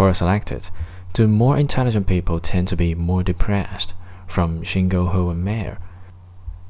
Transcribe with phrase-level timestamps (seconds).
[0.00, 0.70] Course-selected.
[1.12, 3.92] Do more intelligent people tend to be more depressed?
[4.26, 5.76] From Shingo Ho and Mayer.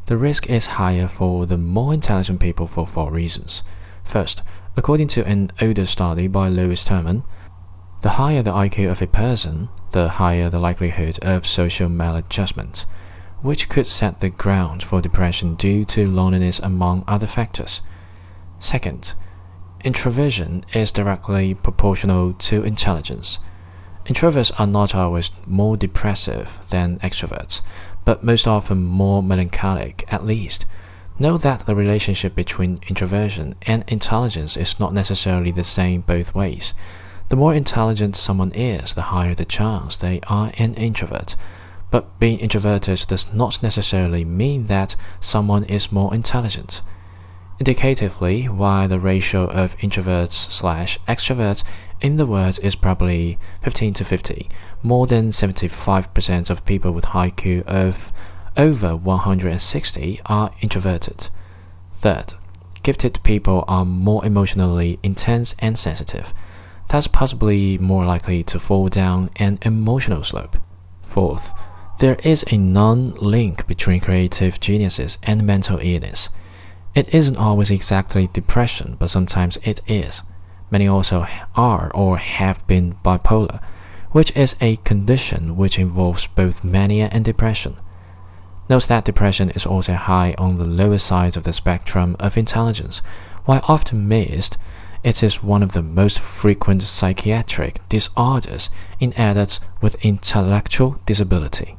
[0.07, 3.63] The risk is higher for the more intelligent people for four reasons.
[4.03, 4.43] First,
[4.77, 7.23] according to an older study by Lewis Terman,
[8.03, 12.85] the higher the IQ of a person, the higher the likelihood of social maladjustment,
[13.43, 17.81] which could set the ground for depression due to loneliness among other factors.
[18.59, 19.15] Second,
[19.85, 23.39] introversion is directly proportional to intelligence.
[24.07, 27.63] Introverts are not always more depressive than extroverts,
[28.05, 30.67] but most often more melancholic, at least.
[31.19, 36.73] Note that the relationship between introversion and intelligence is not necessarily the same both ways.
[37.29, 41.37] The more intelligent someone is, the higher the chance they are an introvert.
[41.91, 46.83] But being introverted does not necessarily mean that someone is more intelligent.
[47.61, 51.63] Indicatively, while the ratio of introverts slash extroverts
[52.01, 54.49] in the world is probably 15 to 50,
[54.83, 58.13] more than 75% of people with IQ of
[58.57, 61.29] over 160 are introverted.
[61.93, 62.33] Third,
[62.83, 66.33] gifted people are more emotionally intense and sensitive.
[66.89, 70.57] That's possibly more likely to fall down an emotional slope.
[71.03, 71.53] Fourth,
[71.99, 76.31] there is a non link between creative geniuses and mental illness.
[76.95, 80.23] It isn't always exactly depression, but sometimes it is.
[80.71, 83.61] Many also are or have been bipolar,
[84.11, 87.77] which is a condition which involves both mania and depression.
[88.69, 93.03] Note that depression is also high on the lower side of the spectrum of intelligence.
[93.45, 94.59] While often missed,
[95.03, 98.69] it is one of the most frequent psychiatric disorders
[99.01, 101.77] in adults with intellectual disability.